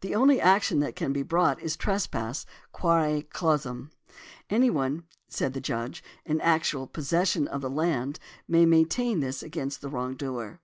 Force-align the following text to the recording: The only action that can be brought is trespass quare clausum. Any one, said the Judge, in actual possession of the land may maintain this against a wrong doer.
The 0.00 0.16
only 0.16 0.40
action 0.40 0.80
that 0.80 0.96
can 0.96 1.12
be 1.12 1.22
brought 1.22 1.62
is 1.62 1.76
trespass 1.76 2.44
quare 2.72 3.22
clausum. 3.22 3.92
Any 4.48 4.68
one, 4.68 5.04
said 5.28 5.52
the 5.52 5.60
Judge, 5.60 6.02
in 6.26 6.40
actual 6.40 6.88
possession 6.88 7.46
of 7.46 7.60
the 7.60 7.70
land 7.70 8.18
may 8.48 8.66
maintain 8.66 9.20
this 9.20 9.44
against 9.44 9.84
a 9.84 9.88
wrong 9.88 10.16
doer. 10.16 10.58